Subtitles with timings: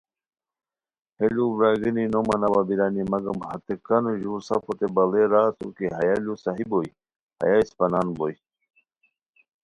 [1.17, 6.33] ہے لوؤ برارگینی نو ماناوا بیرانی مگم ہتےکانو ژور سفوتے باڑے را اسورکی ہیہ لو
[6.43, 6.89] صحیح بوئے
[7.41, 8.35] ہیہ اسپہ نان بوئے